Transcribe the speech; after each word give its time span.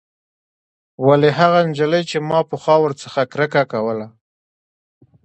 ولې 1.07 1.29
هغه 1.39 1.59
نجلۍ 1.67 2.03
چې 2.09 2.17
ما 2.29 2.39
پخوا 2.49 2.75
ورڅخه 2.81 3.21
کرکه 3.33 3.63
کوله. 3.71 4.07